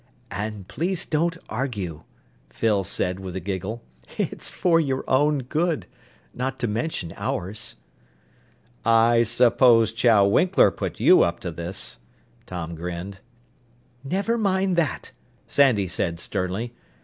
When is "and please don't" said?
0.31-1.37